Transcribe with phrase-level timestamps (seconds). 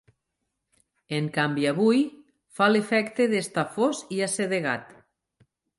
[1.17, 2.01] En canvi avui,
[2.61, 4.95] fa l'efecte d'estar fos i assedegat.